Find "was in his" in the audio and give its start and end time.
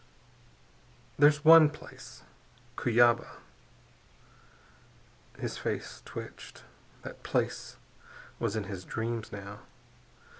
8.39-8.83